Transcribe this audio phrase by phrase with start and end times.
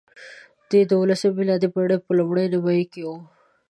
[0.69, 3.15] دی د اوولسمې میلادي پېړۍ په لومړۍ نیمایي کې وو.